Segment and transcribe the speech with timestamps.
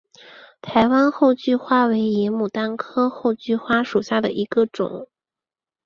[0.63, 5.07] 台湾厚距花为野牡丹科厚距花属下的一个种。